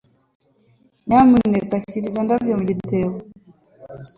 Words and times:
Nyamuneka 1.07 1.75
shyira 1.87 2.05
izo 2.09 2.21
ndabyo 2.25 2.53
mu 2.59 2.63
gitebo. 2.69 3.15